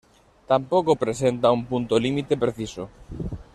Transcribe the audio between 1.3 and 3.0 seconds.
un punto límite preciso.